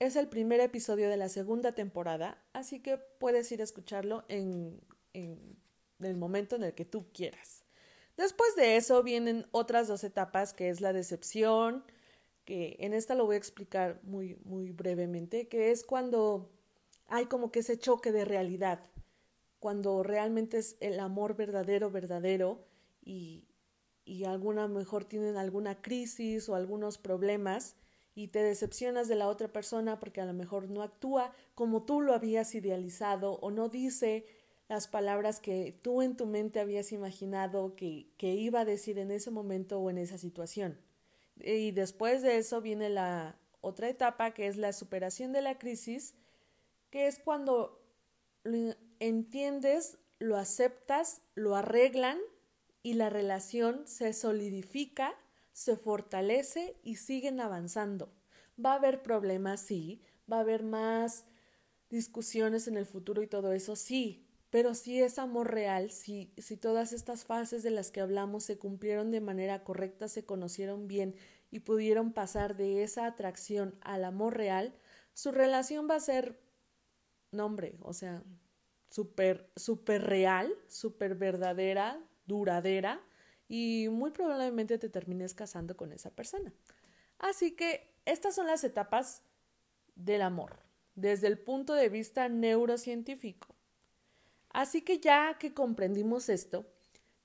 es 0.00 0.16
el 0.16 0.28
primer 0.28 0.60
episodio 0.60 1.10
de 1.10 1.18
la 1.18 1.28
segunda 1.28 1.72
temporada, 1.72 2.42
así 2.54 2.80
que 2.80 2.96
puedes 2.96 3.52
ir 3.52 3.60
a 3.60 3.64
escucharlo 3.64 4.24
en, 4.28 4.80
el 5.12 6.16
momento 6.16 6.56
en 6.56 6.64
el 6.64 6.74
que 6.74 6.86
tú 6.86 7.06
quieras. 7.12 7.64
Después 8.16 8.56
de 8.56 8.76
eso 8.76 9.02
vienen 9.02 9.46
otras 9.52 9.88
dos 9.88 10.02
etapas, 10.02 10.54
que 10.54 10.70
es 10.70 10.80
la 10.80 10.94
decepción, 10.94 11.84
que 12.46 12.76
en 12.80 12.94
esta 12.94 13.14
lo 13.14 13.26
voy 13.26 13.34
a 13.34 13.38
explicar 13.38 14.00
muy, 14.02 14.36
muy 14.44 14.72
brevemente, 14.72 15.48
que 15.48 15.70
es 15.70 15.84
cuando 15.84 16.50
hay 17.06 17.26
como 17.26 17.52
que 17.52 17.58
ese 17.58 17.78
choque 17.78 18.10
de 18.10 18.24
realidad, 18.24 18.80
cuando 19.58 20.02
realmente 20.02 20.56
es 20.56 20.78
el 20.80 20.98
amor 20.98 21.36
verdadero, 21.36 21.90
verdadero, 21.90 22.64
y, 23.04 23.44
y 24.06 24.24
alguna 24.24 24.66
mejor 24.66 25.04
tienen 25.04 25.36
alguna 25.36 25.82
crisis 25.82 26.48
o 26.48 26.54
algunos 26.54 26.96
problemas, 26.96 27.76
y 28.14 28.28
te 28.28 28.42
decepcionas 28.42 29.08
de 29.08 29.14
la 29.14 29.28
otra 29.28 29.48
persona 29.48 29.98
porque 29.98 30.20
a 30.20 30.26
lo 30.26 30.32
mejor 30.32 30.68
no 30.68 30.82
actúa 30.82 31.32
como 31.54 31.82
tú 31.84 32.00
lo 32.00 32.14
habías 32.14 32.54
idealizado 32.54 33.34
o 33.34 33.50
no 33.50 33.68
dice 33.68 34.26
las 34.68 34.88
palabras 34.88 35.40
que 35.40 35.76
tú 35.82 36.02
en 36.02 36.16
tu 36.16 36.26
mente 36.26 36.60
habías 36.60 36.92
imaginado 36.92 37.74
que, 37.74 38.06
que 38.16 38.34
iba 38.34 38.60
a 38.60 38.64
decir 38.64 38.98
en 38.98 39.10
ese 39.10 39.30
momento 39.30 39.80
o 39.80 39.90
en 39.90 39.98
esa 39.98 40.16
situación. 40.16 40.78
Y 41.36 41.72
después 41.72 42.22
de 42.22 42.38
eso 42.38 42.60
viene 42.60 42.88
la 42.88 43.36
otra 43.60 43.88
etapa 43.88 44.32
que 44.32 44.46
es 44.46 44.56
la 44.56 44.72
superación 44.72 45.32
de 45.32 45.42
la 45.42 45.58
crisis, 45.58 46.14
que 46.90 47.06
es 47.06 47.18
cuando 47.18 47.80
lo 48.44 48.74
entiendes, 49.00 49.98
lo 50.18 50.36
aceptas, 50.36 51.22
lo 51.34 51.56
arreglan 51.56 52.18
y 52.82 52.94
la 52.94 53.10
relación 53.10 53.86
se 53.86 54.12
solidifica 54.12 55.14
se 55.60 55.76
fortalece 55.76 56.74
y 56.82 56.96
siguen 56.96 57.38
avanzando. 57.38 58.10
Va 58.64 58.72
a 58.72 58.76
haber 58.76 59.02
problemas, 59.02 59.60
sí, 59.60 60.02
va 60.30 60.38
a 60.38 60.40
haber 60.40 60.62
más 60.62 61.26
discusiones 61.90 62.66
en 62.66 62.78
el 62.78 62.86
futuro 62.86 63.22
y 63.22 63.26
todo 63.26 63.52
eso, 63.52 63.76
sí, 63.76 64.26
pero 64.48 64.72
si 64.74 65.02
es 65.02 65.18
amor 65.18 65.52
real, 65.52 65.90
si, 65.90 66.32
si 66.38 66.56
todas 66.56 66.94
estas 66.94 67.26
fases 67.26 67.62
de 67.62 67.72
las 67.72 67.90
que 67.90 68.00
hablamos 68.00 68.44
se 68.44 68.58
cumplieron 68.58 69.10
de 69.10 69.20
manera 69.20 69.62
correcta, 69.62 70.08
se 70.08 70.24
conocieron 70.24 70.88
bien 70.88 71.14
y 71.50 71.58
pudieron 71.58 72.14
pasar 72.14 72.56
de 72.56 72.82
esa 72.82 73.04
atracción 73.04 73.74
al 73.82 74.06
amor 74.06 74.38
real, 74.38 74.74
su 75.12 75.30
relación 75.30 75.90
va 75.90 75.96
a 75.96 76.00
ser, 76.00 76.40
nombre, 77.32 77.76
o 77.82 77.92
sea, 77.92 78.24
súper, 78.88 79.50
súper 79.56 80.04
real, 80.04 80.54
súper 80.68 81.16
verdadera, 81.16 82.02
duradera, 82.24 83.02
y 83.50 83.88
muy 83.90 84.12
probablemente 84.12 84.78
te 84.78 84.88
termines 84.88 85.34
casando 85.34 85.76
con 85.76 85.92
esa 85.92 86.10
persona. 86.10 86.52
Así 87.18 87.50
que 87.56 87.92
estas 88.06 88.36
son 88.36 88.46
las 88.46 88.62
etapas 88.62 89.24
del 89.96 90.22
amor, 90.22 90.60
desde 90.94 91.26
el 91.26 91.36
punto 91.36 91.74
de 91.74 91.88
vista 91.88 92.28
neurocientífico. 92.28 93.48
Así 94.50 94.82
que 94.82 95.00
ya 95.00 95.36
que 95.36 95.52
comprendimos 95.52 96.28
esto, 96.28 96.64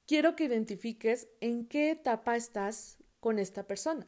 quiero 0.07 0.35
que 0.35 0.45
identifiques 0.45 1.27
en 1.41 1.67
qué 1.67 1.91
etapa 1.91 2.35
estás 2.35 2.97
con 3.19 3.37
esta 3.37 3.67
persona. 3.67 4.07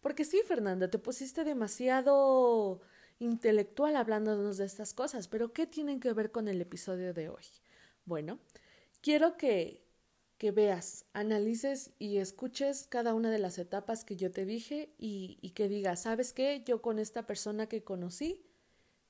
Porque 0.00 0.24
sí, 0.24 0.40
Fernanda, 0.46 0.88
te 0.88 0.98
pusiste 0.98 1.44
demasiado 1.44 2.80
intelectual 3.18 3.96
hablándonos 3.96 4.56
de 4.56 4.64
estas 4.64 4.94
cosas, 4.94 5.28
pero 5.28 5.52
¿qué 5.52 5.66
tienen 5.66 6.00
que 6.00 6.14
ver 6.14 6.32
con 6.32 6.48
el 6.48 6.58
episodio 6.62 7.12
de 7.12 7.28
hoy? 7.28 7.44
Bueno, 8.06 8.38
quiero 9.02 9.36
que, 9.36 9.89
que 10.40 10.52
veas, 10.52 11.04
analices 11.12 11.92
y 11.98 12.16
escuches 12.16 12.86
cada 12.86 13.12
una 13.12 13.30
de 13.30 13.38
las 13.38 13.58
etapas 13.58 14.06
que 14.06 14.16
yo 14.16 14.30
te 14.30 14.46
dije 14.46 14.94
y, 14.96 15.36
que 15.54 15.68
digas, 15.68 16.04
¿sabes 16.04 16.32
qué? 16.32 16.62
Yo 16.64 16.80
con 16.80 16.98
esta 16.98 17.26
persona 17.26 17.66
que 17.66 17.84
conocí 17.84 18.42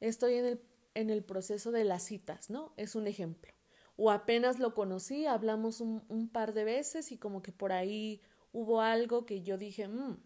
estoy 0.01 0.35
en 0.35 1.11
el, 1.11 1.23
proceso 1.23 1.71
de 1.71 1.85
las 1.85 2.03
citas, 2.03 2.51
¿no? 2.51 2.75
Es 2.77 2.97
un 2.97 3.07
ejemplo. 3.07 3.53
O 3.95 4.11
apenas 4.11 4.59
lo 4.59 4.75
conocí, 4.75 5.25
hablamos 5.27 5.81
un, 5.81 6.29
par 6.33 6.53
de 6.53 6.65
veces 6.65 7.13
y 7.13 7.17
como 7.17 7.43
que 7.43 7.53
por 7.53 7.71
ahí 7.71 8.21
hubo 8.53 8.81
algo 8.81 9.25
que 9.25 9.43
yo 9.43 9.57
dije, 9.57 9.87
mmm, 9.87 10.19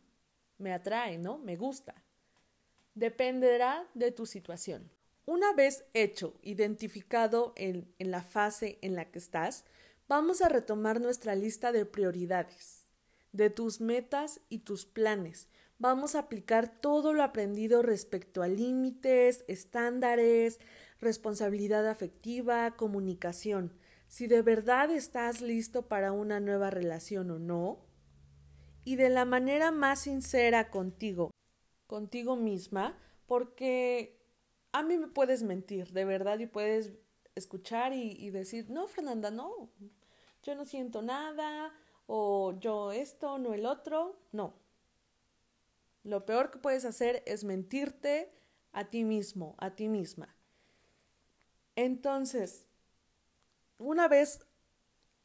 me 0.56 0.72
atrae, 0.72 1.18
¿no? 1.18 1.36
Me 1.36 1.56
gusta. 1.56 2.02
Dependerá 2.94 3.86
de 3.92 4.10
tu 4.10 4.24
situación. 4.24 4.90
Una 5.26 5.52
vez 5.52 5.84
hecho, 5.92 6.32
identificado 6.40 7.52
en, 7.56 7.92
en, 7.98 8.10
la 8.10 8.22
fase 8.22 8.78
en 8.80 8.94
la 8.94 9.10
que 9.10 9.18
estás, 9.18 9.66
vamos 10.08 10.42
a 10.42 10.48
retomar 10.48 11.00
nuestra 11.00 11.34
lista 11.34 11.72
de 11.72 11.86
prioridades, 11.86 12.86
de 13.32 13.50
tus 13.50 13.80
metas 13.80 14.40
y 14.48 14.60
tus 14.60 14.86
planes. 14.86 15.48
Vamos 15.78 16.14
a 16.14 16.20
aplicar 16.20 16.80
todo 16.80 17.12
lo 17.12 17.22
aprendido 17.22 17.82
respecto 17.82 18.42
a 18.42 18.48
límites, 18.48 19.44
estándares, 19.48 20.60
responsabilidad 21.00 21.88
afectiva, 21.88 22.76
comunicación. 22.76 23.72
Si 24.08 24.26
de 24.26 24.42
verdad 24.42 24.90
estás 24.90 25.40
listo 25.40 25.88
para 25.88 26.12
una 26.12 26.38
nueva 26.40 26.70
relación 26.70 27.30
o 27.30 27.38
no, 27.38 27.84
y 28.84 28.96
de 28.96 29.08
la 29.08 29.24
manera 29.24 29.72
más 29.72 30.00
sincera 30.00 30.70
contigo, 30.70 31.30
contigo 31.86 32.36
misma, 32.36 32.98
porque 33.26 34.20
a 34.72 34.82
mí 34.82 34.98
me 34.98 35.08
puedes 35.08 35.42
mentir, 35.42 35.92
de 35.92 36.04
verdad, 36.04 36.38
y 36.38 36.46
puedes 36.46 36.92
escuchar 37.34 37.92
y, 37.92 38.30
decir, 38.30 38.70
no, 38.70 38.86
Fernanda, 38.86 39.30
no, 39.30 39.70
yo 40.42 40.54
no 40.54 40.64
siento 40.64 41.02
nada, 41.02 41.72
o 42.06 42.58
yo 42.60 42.92
esto, 42.92 43.38
no 43.38 43.54
el 43.54 43.66
otro, 43.66 44.16
no. 44.32 44.54
Lo 46.04 46.26
peor 46.26 46.50
que 46.50 46.58
puedes 46.58 46.84
hacer 46.84 47.22
es 47.26 47.44
mentirte 47.44 48.30
a 48.72 48.84
ti 48.84 49.04
mismo, 49.04 49.54
a 49.58 49.74
ti 49.74 49.88
misma. 49.88 50.34
Entonces, 51.76 52.66
una 53.78 54.06
vez 54.06 54.40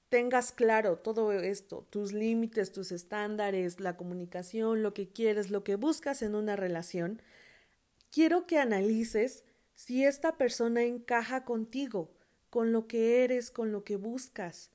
tengas 0.08 0.52
claro 0.52 0.98
todo 0.98 1.32
esto, 1.32 1.86
tus 1.90 2.14
límites, 2.14 2.72
tus 2.72 2.92
estándares, 2.92 3.80
la 3.80 3.98
comunicación, 3.98 4.82
lo 4.82 4.94
que 4.94 5.10
quieres, 5.10 5.52
lo 5.52 5.64
que 5.64 5.76
buscas 5.76 6.22
en 6.24 6.34
una 6.34 6.56
relación, 6.56 7.22
quiero 8.10 8.48
que 8.48 8.58
analices 8.58 9.44
si 9.80 10.04
esta 10.04 10.36
persona 10.36 10.84
encaja 10.84 11.46
contigo, 11.46 12.12
con 12.50 12.74
lo 12.74 12.86
que 12.86 13.24
eres, 13.24 13.50
con 13.50 13.72
lo 13.72 13.86
que 13.86 13.96
buscas. 13.96 14.72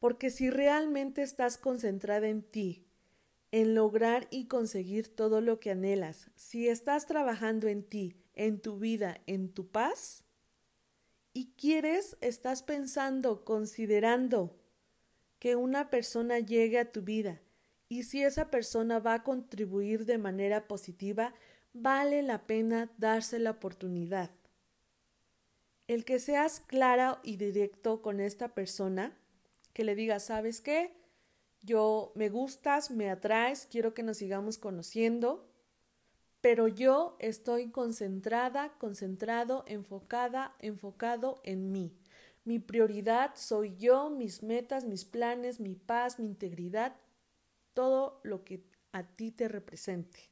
Porque 0.00 0.30
si 0.30 0.50
realmente 0.50 1.22
estás 1.22 1.56
concentrada 1.56 2.26
en 2.26 2.42
ti, 2.42 2.84
en 3.52 3.76
lograr 3.76 4.26
y 4.32 4.46
conseguir 4.46 5.06
todo 5.14 5.40
lo 5.40 5.60
que 5.60 5.70
anhelas, 5.70 6.32
si 6.34 6.66
estás 6.66 7.06
trabajando 7.06 7.68
en 7.68 7.84
ti, 7.84 8.16
en 8.34 8.60
tu 8.60 8.80
vida, 8.80 9.20
en 9.28 9.52
tu 9.52 9.68
paz, 9.68 10.24
y 11.32 11.52
quieres, 11.56 12.16
estás 12.20 12.64
pensando, 12.64 13.44
considerando 13.44 14.58
que 15.38 15.54
una 15.54 15.90
persona 15.90 16.40
llegue 16.40 16.80
a 16.80 16.90
tu 16.90 17.02
vida 17.02 17.40
y 17.88 18.02
si 18.02 18.24
esa 18.24 18.50
persona 18.50 18.98
va 18.98 19.14
a 19.14 19.22
contribuir 19.22 20.06
de 20.06 20.18
manera 20.18 20.66
positiva, 20.66 21.34
vale 21.82 22.22
la 22.22 22.46
pena 22.46 22.90
darse 22.98 23.38
la 23.38 23.52
oportunidad. 23.52 24.30
El 25.86 26.04
que 26.04 26.18
seas 26.18 26.60
clara 26.60 27.20
y 27.22 27.36
directo 27.36 28.02
con 28.02 28.20
esta 28.20 28.48
persona, 28.48 29.16
que 29.72 29.84
le 29.84 29.94
digas, 29.94 30.26
¿sabes 30.26 30.60
qué? 30.60 30.92
Yo 31.62 32.12
me 32.14 32.28
gustas, 32.28 32.90
me 32.90 33.10
atraes, 33.10 33.66
quiero 33.70 33.94
que 33.94 34.02
nos 34.02 34.18
sigamos 34.18 34.58
conociendo, 34.58 35.48
pero 36.40 36.68
yo 36.68 37.16
estoy 37.18 37.70
concentrada, 37.70 38.76
concentrado, 38.78 39.64
enfocada, 39.66 40.54
enfocado 40.60 41.40
en 41.42 41.72
mí. 41.72 41.96
Mi 42.44 42.58
prioridad 42.58 43.32
soy 43.34 43.76
yo, 43.76 44.10
mis 44.10 44.42
metas, 44.42 44.84
mis 44.84 45.04
planes, 45.04 45.58
mi 45.60 45.74
paz, 45.74 46.18
mi 46.18 46.26
integridad, 46.26 46.96
todo 47.74 48.20
lo 48.22 48.44
que 48.44 48.62
a 48.92 49.02
ti 49.02 49.30
te 49.30 49.48
represente. 49.48 50.30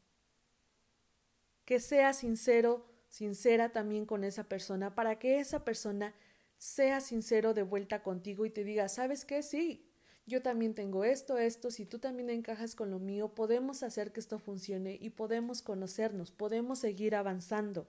Que 1.66 1.78
seas 1.80 2.16
sincero, 2.16 2.86
sincera 3.10 3.70
también 3.70 4.06
con 4.06 4.24
esa 4.24 4.44
persona 4.44 4.94
para 4.94 5.18
que 5.18 5.40
esa 5.40 5.64
persona 5.64 6.14
sea 6.56 7.02
sincero 7.02 7.52
de 7.52 7.62
vuelta 7.62 8.02
contigo 8.02 8.46
y 8.46 8.50
te 8.50 8.64
diga, 8.64 8.88
¿sabes 8.88 9.26
qué? 9.26 9.42
Sí, 9.42 9.86
yo 10.26 10.42
también 10.42 10.74
tengo 10.74 11.04
esto, 11.04 11.38
esto, 11.38 11.70
si 11.70 11.84
tú 11.84 11.98
también 11.98 12.30
encajas 12.30 12.74
con 12.74 12.90
lo 12.90 12.98
mío, 12.98 13.34
podemos 13.34 13.82
hacer 13.82 14.12
que 14.12 14.20
esto 14.20 14.38
funcione 14.38 14.98
y 15.00 15.10
podemos 15.10 15.62
conocernos, 15.62 16.32
podemos 16.32 16.78
seguir 16.80 17.14
avanzando. 17.14 17.86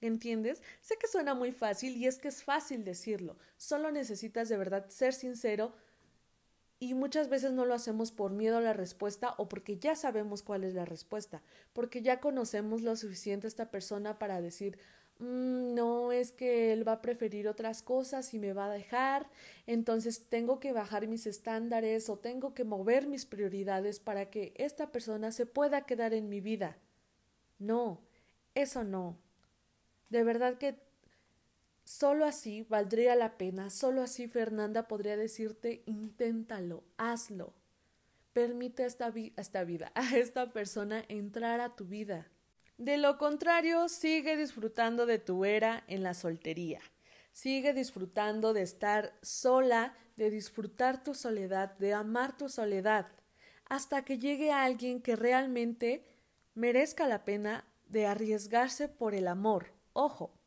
¿Entiendes? 0.00 0.62
Sé 0.80 0.96
que 0.96 1.08
suena 1.08 1.34
muy 1.34 1.52
fácil 1.52 1.96
y 1.96 2.06
es 2.06 2.18
que 2.18 2.28
es 2.28 2.44
fácil 2.44 2.84
decirlo, 2.84 3.36
solo 3.56 3.90
necesitas 3.90 4.48
de 4.48 4.56
verdad 4.56 4.88
ser 4.88 5.12
sincero 5.14 5.72
y 6.80 6.94
muchas 6.94 7.28
veces 7.28 7.52
no 7.52 7.64
lo 7.64 7.74
hacemos 7.74 8.12
por 8.12 8.32
miedo 8.32 8.58
a 8.58 8.60
la 8.60 8.72
respuesta 8.72 9.34
o 9.38 9.48
porque 9.48 9.78
ya 9.78 9.96
sabemos 9.96 10.42
cuál 10.42 10.64
es 10.64 10.74
la 10.74 10.84
respuesta, 10.84 11.42
porque 11.72 12.02
ya 12.02 12.20
conocemos 12.20 12.82
lo 12.82 12.94
suficiente 12.96 13.46
a 13.46 13.48
esta 13.48 13.70
persona 13.70 14.18
para 14.18 14.40
decir, 14.40 14.78
Mm, 15.18 15.74
no 15.74 16.12
es 16.12 16.30
que 16.32 16.72
él 16.72 16.86
va 16.86 16.92
a 16.92 17.02
preferir 17.02 17.48
otras 17.48 17.82
cosas 17.82 18.32
y 18.34 18.38
me 18.38 18.52
va 18.52 18.66
a 18.66 18.70
dejar, 18.70 19.28
entonces 19.66 20.28
tengo 20.28 20.60
que 20.60 20.72
bajar 20.72 21.08
mis 21.08 21.26
estándares 21.26 22.08
o 22.08 22.18
tengo 22.18 22.54
que 22.54 22.64
mover 22.64 23.06
mis 23.08 23.26
prioridades 23.26 23.98
para 23.98 24.30
que 24.30 24.52
esta 24.56 24.92
persona 24.92 25.32
se 25.32 25.46
pueda 25.46 25.86
quedar 25.86 26.14
en 26.14 26.28
mi 26.28 26.40
vida. 26.40 26.78
No, 27.58 28.00
eso 28.54 28.84
no. 28.84 29.18
De 30.10 30.22
verdad 30.24 30.58
que 30.58 30.76
solo 31.88 32.26
así 32.26 32.66
valdría 32.68 33.16
la 33.16 33.38
pena, 33.38 33.70
solo 33.70 34.02
así 34.02 34.28
Fernanda 34.28 34.86
podría 34.88 35.16
decirte 35.16 35.82
inténtalo, 35.86 36.84
hazlo. 36.98 37.54
Permite 38.34 38.84
esta, 38.84 39.10
esta 39.36 39.64
vida, 39.64 39.90
a 39.94 40.14
esta 40.14 40.52
persona 40.52 41.02
entrar 41.08 41.62
a 41.62 41.74
tu 41.74 41.86
vida. 41.86 42.28
De 42.76 42.98
lo 42.98 43.16
contrario, 43.16 43.88
sigue 43.88 44.36
disfrutando 44.36 45.06
de 45.06 45.18
tu 45.18 45.46
era 45.46 45.82
en 45.88 46.02
la 46.02 46.12
soltería. 46.12 46.80
Sigue 47.32 47.72
disfrutando 47.72 48.52
de 48.52 48.62
estar 48.62 49.14
sola, 49.22 49.94
de 50.16 50.30
disfrutar 50.30 51.02
tu 51.02 51.14
soledad, 51.14 51.70
de 51.78 51.94
amar 51.94 52.36
tu 52.36 52.50
soledad, 52.50 53.06
hasta 53.64 54.04
que 54.04 54.18
llegue 54.18 54.52
alguien 54.52 55.00
que 55.00 55.16
realmente 55.16 56.04
merezca 56.54 57.08
la 57.08 57.24
pena 57.24 57.64
de 57.86 58.06
arriesgarse 58.06 58.88
por 58.88 59.14
el 59.14 59.26
amor. 59.26 59.72
Ojo, 59.94 60.37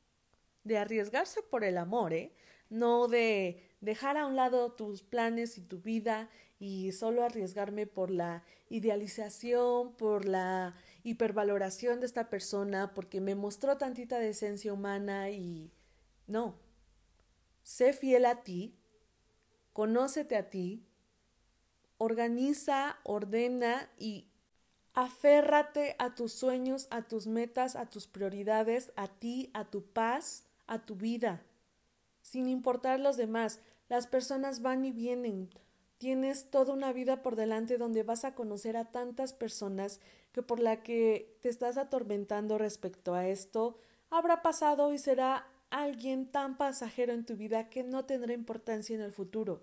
de 0.63 0.77
arriesgarse 0.77 1.41
por 1.41 1.63
el 1.63 1.77
amor, 1.77 2.13
¿eh? 2.13 2.33
No 2.69 3.07
de 3.07 3.69
dejar 3.81 4.17
a 4.17 4.25
un 4.25 4.35
lado 4.35 4.71
tus 4.73 5.03
planes 5.03 5.57
y 5.57 5.61
tu 5.61 5.79
vida 5.79 6.29
y 6.59 6.91
solo 6.91 7.23
arriesgarme 7.23 7.87
por 7.87 8.11
la 8.11 8.43
idealización, 8.69 9.95
por 9.95 10.25
la 10.25 10.75
hipervaloración 11.03 11.99
de 11.99 12.05
esta 12.05 12.29
persona 12.29 12.93
porque 12.93 13.19
me 13.19 13.35
mostró 13.35 13.77
tantita 13.77 14.19
decencia 14.19 14.71
humana 14.71 15.31
y 15.31 15.71
no. 16.27 16.59
Sé 17.63 17.93
fiel 17.93 18.25
a 18.25 18.43
ti, 18.43 18.77
conócete 19.73 20.35
a 20.35 20.49
ti, 20.49 20.85
organiza, 21.97 22.97
ordena 23.03 23.89
y 23.97 24.31
aférrate 24.93 25.95
a 25.99 26.15
tus 26.15 26.33
sueños, 26.33 26.87
a 26.91 27.07
tus 27.07 27.27
metas, 27.27 27.75
a 27.75 27.89
tus 27.89 28.07
prioridades, 28.07 28.91
a 28.95 29.07
ti, 29.07 29.49
a 29.53 29.65
tu 29.69 29.83
paz, 29.83 30.45
a 30.67 30.85
tu 30.85 30.95
vida, 30.95 31.43
sin 32.21 32.47
importar 32.47 32.99
los 32.99 33.17
demás. 33.17 33.59
Las 33.89 34.07
personas 34.07 34.61
van 34.61 34.85
y 34.85 34.91
vienen. 34.91 35.49
Tienes 35.97 36.49
toda 36.49 36.73
una 36.73 36.93
vida 36.93 37.21
por 37.21 37.35
delante 37.35 37.77
donde 37.77 38.03
vas 38.03 38.25
a 38.25 38.33
conocer 38.33 38.77
a 38.77 38.91
tantas 38.91 39.33
personas 39.33 39.99
que 40.31 40.41
por 40.41 40.59
la 40.59 40.81
que 40.81 41.37
te 41.41 41.49
estás 41.49 41.77
atormentando 41.77 42.57
respecto 42.57 43.13
a 43.13 43.27
esto 43.27 43.77
habrá 44.09 44.41
pasado 44.41 44.93
y 44.93 44.97
será 44.97 45.47
alguien 45.69 46.31
tan 46.31 46.57
pasajero 46.57 47.13
en 47.13 47.25
tu 47.25 47.35
vida 47.35 47.69
que 47.69 47.83
no 47.83 48.05
tendrá 48.05 48.33
importancia 48.33 48.95
en 48.95 49.01
el 49.01 49.11
futuro. 49.11 49.61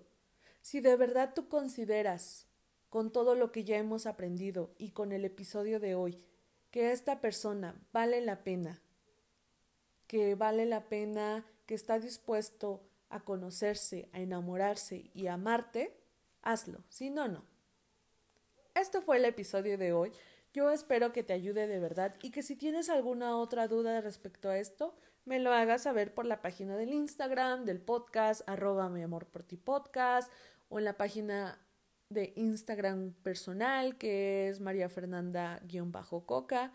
Si 0.61 0.81
de 0.81 0.95
verdad 0.95 1.33
tú 1.33 1.47
consideras, 1.47 2.47
con 2.89 3.11
todo 3.11 3.35
lo 3.35 3.51
que 3.51 3.63
ya 3.63 3.77
hemos 3.77 4.05
aprendido 4.05 4.73
y 4.77 4.89
con 4.89 5.11
el 5.11 5.23
episodio 5.23 5.79
de 5.79 5.95
hoy, 5.95 6.23
que 6.71 6.91
esta 6.91 7.21
persona 7.21 7.75
vale 7.93 8.21
la 8.21 8.43
pena, 8.43 8.81
que 10.09 10.33
vale 10.33 10.65
la 10.65 10.89
pena, 10.89 11.45
que 11.67 11.75
está 11.75 11.99
dispuesto 11.99 12.81
a 13.09 13.19
conocerse, 13.19 14.09
a 14.11 14.19
enamorarse 14.19 15.11
y 15.13 15.27
a 15.27 15.35
amarte, 15.35 15.95
hazlo. 16.41 16.83
Si 16.89 17.11
no, 17.11 17.27
no. 17.27 17.45
este 18.73 19.01
fue 19.01 19.17
el 19.17 19.25
episodio 19.25 19.77
de 19.77 19.93
hoy. 19.93 20.11
Yo 20.51 20.71
espero 20.71 21.13
que 21.13 21.21
te 21.21 21.33
ayude 21.33 21.67
de 21.67 21.79
verdad 21.79 22.15
y 22.23 22.31
que 22.31 22.41
si 22.41 22.55
tienes 22.55 22.89
alguna 22.89 23.37
otra 23.37 23.67
duda 23.67 24.01
respecto 24.01 24.49
a 24.49 24.57
esto, 24.57 24.95
me 25.25 25.37
lo 25.37 25.53
hagas 25.53 25.83
saber 25.83 26.11
por 26.11 26.25
la 26.25 26.41
página 26.41 26.75
del 26.75 26.91
Instagram, 26.91 27.65
del 27.65 27.79
podcast, 27.79 28.41
arroba 28.49 28.89
mi 28.89 29.03
amor 29.03 29.27
por 29.27 29.43
ti 29.43 29.57
podcast, 29.57 30.33
o 30.69 30.79
en 30.79 30.85
la 30.85 30.97
página 30.97 31.63
de 32.09 32.33
Instagram 32.35 33.13
personal, 33.21 33.95
que 33.99 34.49
es 34.49 34.59
María 34.59 34.89
Fernanda-Coca. 34.89 36.73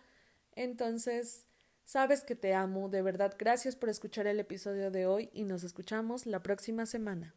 Entonces, 0.52 1.48
sabes 1.84 2.24
que 2.24 2.34
te 2.34 2.54
amo, 2.54 2.88
de 2.88 3.02
verdad, 3.02 3.34
gracias 3.38 3.76
por 3.76 3.88
escuchar 3.88 4.26
el 4.26 4.40
episodio 4.40 4.90
de 4.90 5.06
hoy 5.06 5.30
y 5.32 5.44
nos 5.44 5.64
escuchamos 5.64 6.26
la 6.26 6.42
próxima 6.42 6.86
semana. 6.86 7.34